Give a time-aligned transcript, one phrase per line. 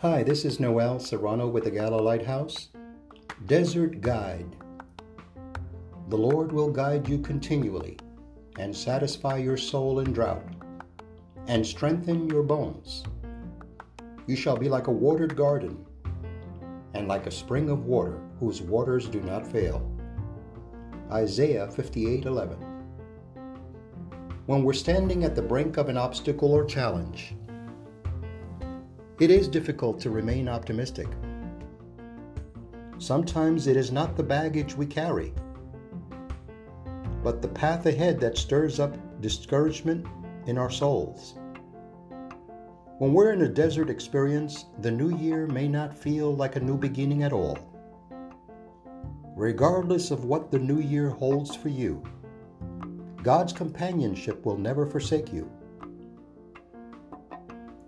[0.00, 2.68] Hi, this is Noel Serrano with the Gala Lighthouse.
[3.46, 4.54] Desert Guide.
[6.10, 7.96] The Lord will guide you continually
[8.58, 10.44] and satisfy your soul in drought
[11.46, 13.04] and strengthen your bones.
[14.26, 15.82] You shall be like a watered garden
[16.92, 19.90] and like a spring of water whose waters do not fail.
[21.10, 22.58] Isaiah 58:11.
[24.44, 27.34] When we're standing at the brink of an obstacle or challenge,
[29.18, 31.08] it is difficult to remain optimistic.
[32.98, 35.32] Sometimes it is not the baggage we carry,
[37.22, 40.06] but the path ahead that stirs up discouragement
[40.46, 41.38] in our souls.
[42.98, 46.76] When we're in a desert experience, the new year may not feel like a new
[46.76, 47.58] beginning at all.
[49.34, 52.02] Regardless of what the new year holds for you,
[53.22, 55.50] God's companionship will never forsake you.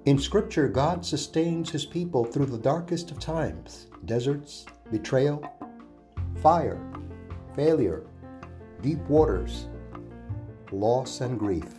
[0.09, 5.45] In Scripture, God sustains His people through the darkest of times deserts, betrayal,
[6.41, 6.81] fire,
[7.55, 8.06] failure,
[8.81, 9.69] deep waters,
[10.73, 11.75] loss, and grief.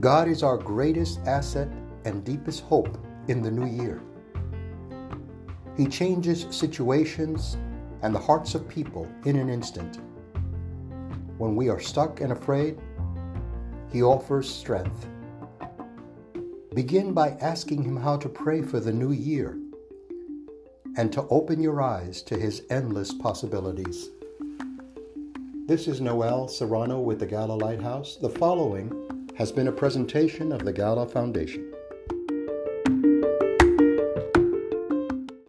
[0.00, 1.68] God is our greatest asset
[2.04, 4.02] and deepest hope in the new year.
[5.76, 7.56] He changes situations
[8.02, 10.00] and the hearts of people in an instant.
[11.38, 12.80] When we are stuck and afraid,
[13.92, 15.06] He offers strength.
[16.76, 19.58] Begin by asking Him how to pray for the new year
[20.98, 24.10] and to open your eyes to His endless possibilities.
[25.64, 28.16] This is Noel Serrano with the Gala Lighthouse.
[28.16, 28.92] The following
[29.38, 31.72] has been a presentation of the Gala Foundation.